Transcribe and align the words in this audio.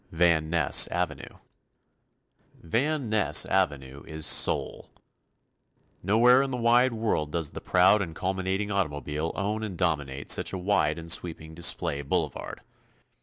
Van 0.11 0.49
Ness 0.49 0.87
Avenue 0.87 1.37
Van 2.59 3.07
Ness 3.07 3.45
avenue 3.45 4.01
is 4.07 4.25
sole. 4.25 4.89
Nowhere 6.01 6.41
in 6.41 6.49
the 6.49 6.57
wide 6.57 6.93
world 6.93 7.31
does 7.31 7.51
the 7.51 7.61
proud 7.61 8.01
and 8.01 8.15
culminating 8.15 8.71
automobile 8.71 9.31
own 9.35 9.61
and 9.61 9.77
dominate 9.77 10.31
such 10.31 10.53
a 10.53 10.57
wide 10.57 10.97
and 10.97 11.11
sweeping 11.11 11.53
display 11.53 12.01
boulevard. 12.01 12.61